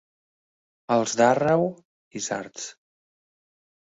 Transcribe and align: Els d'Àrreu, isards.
Els 0.95 1.13
d'Àrreu, 1.19 1.67
isards. 2.21 2.65